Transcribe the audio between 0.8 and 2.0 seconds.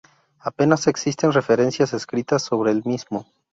existen referencias